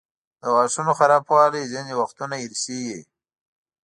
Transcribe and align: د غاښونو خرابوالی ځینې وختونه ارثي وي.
د 0.41 0.43
غاښونو 0.55 0.91
خرابوالی 0.99 1.69
ځینې 1.73 1.93
وختونه 2.01 2.35
ارثي 2.45 2.79
وي. 2.87 2.99